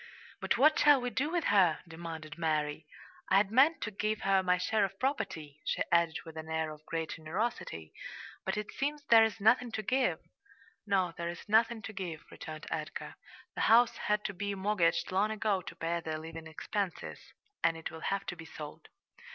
[0.39, 2.87] "But what shall we do with her?" demanded Mary.
[3.29, 6.49] "I had meant to give her my share of the property," she added with an
[6.49, 7.93] air of great generosity,
[8.43, 10.17] "but it seems there's nothing to give."
[10.87, 13.13] "No, there's nothing to give," returned Edgar.
[13.53, 17.19] "The house had to be mortgaged long ago to pay their living expenses,
[17.63, 18.87] and it will have to be sold."